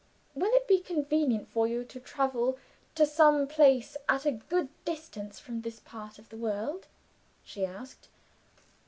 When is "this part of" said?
5.61-6.29